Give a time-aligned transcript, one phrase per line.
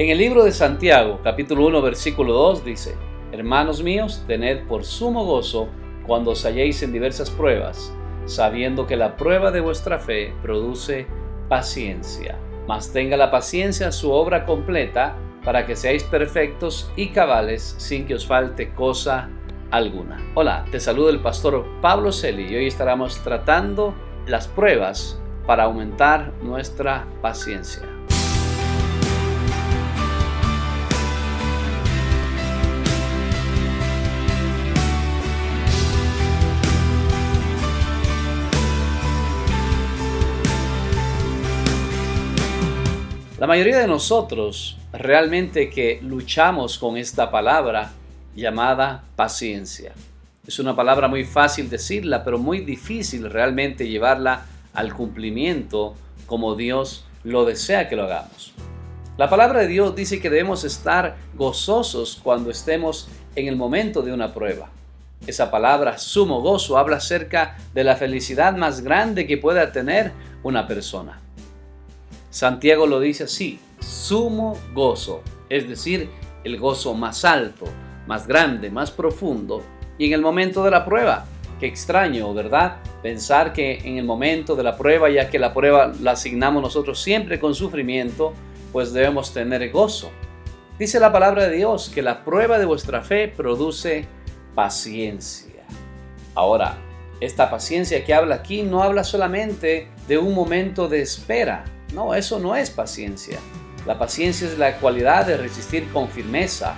[0.00, 2.94] En el libro de Santiago, capítulo 1, versículo 2 dice,
[3.32, 5.68] Hermanos míos, tened por sumo gozo
[6.06, 7.92] cuando os halléis en diversas pruebas,
[8.24, 11.06] sabiendo que la prueba de vuestra fe produce
[11.50, 12.38] paciencia.
[12.66, 18.14] Mas tenga la paciencia su obra completa, para que seáis perfectos y cabales sin que
[18.14, 19.28] os falte cosa
[19.70, 20.16] alguna.
[20.34, 23.94] Hola, te saluda el pastor Pablo Celi y hoy estaremos tratando
[24.26, 27.99] las pruebas para aumentar nuestra paciencia.
[43.40, 47.90] La mayoría de nosotros realmente que luchamos con esta palabra
[48.36, 49.94] llamada paciencia.
[50.46, 55.94] Es una palabra muy fácil decirla, pero muy difícil realmente llevarla al cumplimiento
[56.26, 58.52] como Dios lo desea que lo hagamos.
[59.16, 64.12] La palabra de Dios dice que debemos estar gozosos cuando estemos en el momento de
[64.12, 64.68] una prueba.
[65.26, 70.12] Esa palabra sumo gozo habla acerca de la felicidad más grande que pueda tener
[70.42, 71.22] una persona.
[72.30, 76.08] Santiago lo dice así, sumo gozo, es decir,
[76.44, 77.66] el gozo más alto,
[78.06, 79.64] más grande, más profundo,
[79.98, 81.26] y en el momento de la prueba.
[81.58, 82.76] Qué extraño, ¿verdad?
[83.02, 87.02] Pensar que en el momento de la prueba, ya que la prueba la asignamos nosotros
[87.02, 88.32] siempre con sufrimiento,
[88.72, 90.10] pues debemos tener gozo.
[90.78, 94.06] Dice la palabra de Dios que la prueba de vuestra fe produce
[94.54, 95.64] paciencia.
[96.34, 96.78] Ahora,
[97.20, 102.38] esta paciencia que habla aquí no habla solamente de un momento de espera, no, eso
[102.38, 103.38] no es paciencia.
[103.86, 106.74] La paciencia es la cualidad de resistir con firmeza,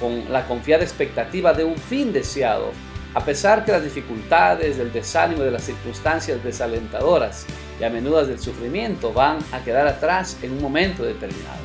[0.00, 2.70] con la confiada expectativa de un fin deseado,
[3.14, 7.46] a pesar que las dificultades, del desánimo de las circunstancias desalentadoras
[7.80, 11.62] y a menudo del sufrimiento van a quedar atrás en un momento determinado.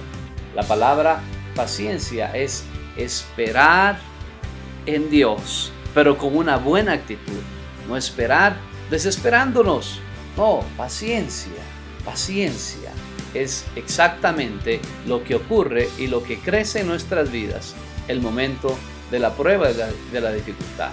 [0.55, 1.21] La palabra
[1.55, 2.63] paciencia es
[2.97, 3.97] esperar
[4.85, 7.41] en Dios, pero con una buena actitud.
[7.87, 8.57] No esperar
[8.89, 9.99] desesperándonos.
[10.37, 11.78] No, paciencia
[12.09, 12.91] paciencia
[13.35, 17.75] es exactamente lo que ocurre y lo que crece en nuestras vidas
[18.07, 18.75] el momento
[19.11, 20.89] de la prueba de la, dificultad.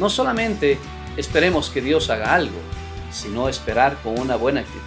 [0.00, 0.78] No solamente
[1.16, 2.58] esperemos que Dios haga algo,
[3.12, 4.80] sino esperar con una buena actitud.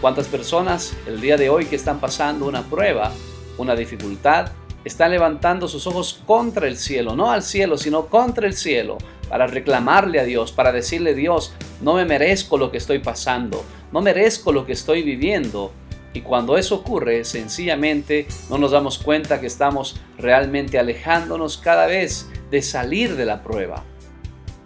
[0.00, 3.12] ¿Cuántas personas el día de hoy que están pasando una prueba,
[3.58, 4.52] una dificultad,
[4.86, 8.98] están levantando sus ojos contra el cielo, no al cielo, sino contra el cielo,
[9.28, 11.52] para reclamarle a Dios, para decirle, Dios,
[11.82, 15.72] no me merezco lo que estoy pasando, no merezco lo que estoy viviendo.
[16.12, 22.30] Y cuando eso ocurre, sencillamente no nos damos cuenta que estamos realmente alejándonos cada vez
[22.52, 23.82] de salir de la prueba.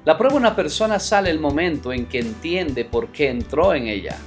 [0.05, 4.19] La prueba una persona sale el momento en que entiende por qué entró en ella.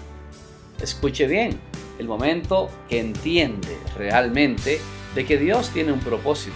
[0.81, 1.59] Escuche bien,
[1.99, 4.79] el momento que entiende realmente
[5.15, 6.55] de que Dios tiene un propósito.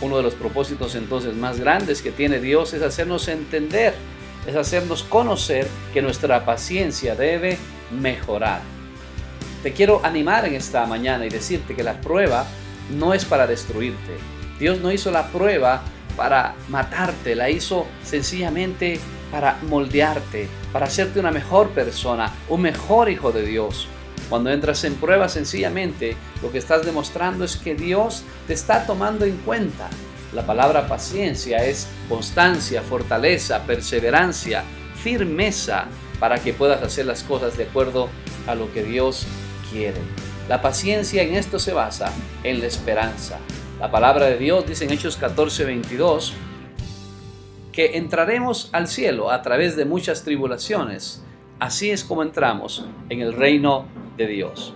[0.00, 3.94] Uno de los propósitos entonces más grandes que tiene Dios es hacernos entender
[4.46, 7.58] es hacernos conocer que nuestra paciencia debe
[7.90, 8.60] mejorar.
[9.62, 12.46] Te quiero animar en esta mañana y decirte que la prueba
[12.90, 14.16] no es para destruirte.
[14.58, 15.82] Dios no hizo la prueba
[16.16, 18.98] para matarte, la hizo sencillamente
[19.30, 23.86] para moldearte, para hacerte una mejor persona, un mejor hijo de Dios.
[24.30, 29.26] Cuando entras en prueba, sencillamente lo que estás demostrando es que Dios te está tomando
[29.26, 29.90] en cuenta
[30.32, 34.62] la palabra paciencia es constancia, fortaleza, perseverancia,
[35.02, 35.86] firmeza
[36.20, 38.08] para que puedas hacer las cosas de acuerdo
[38.46, 39.26] a lo que Dios
[39.72, 39.98] quiere.
[40.48, 42.12] La paciencia en esto se basa
[42.44, 43.38] en la esperanza.
[43.80, 46.34] La palabra de Dios dice en Hechos 14, 22
[47.72, 51.24] que entraremos al cielo a través de muchas tribulaciones.
[51.58, 53.86] Así es como entramos en el reino
[54.26, 54.74] Dios.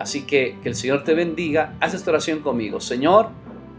[0.00, 1.74] Así que que el Señor te bendiga.
[1.80, 2.80] Haz esta oración conmigo.
[2.80, 3.30] Señor,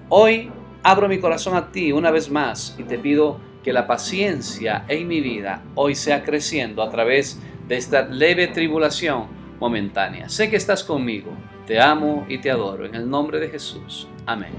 [0.09, 0.51] hoy
[0.84, 5.07] abro mi corazón a ti una vez más y te pido que la paciencia en
[5.07, 9.25] mi vida hoy sea creciendo a través de esta leve tribulación
[9.59, 10.29] momentánea.
[10.29, 11.31] Sé que estás conmigo,
[11.66, 14.08] te amo y te adoro en el nombre de Jesús.
[14.26, 14.52] Amén.